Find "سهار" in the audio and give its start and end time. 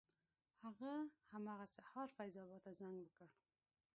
1.75-2.07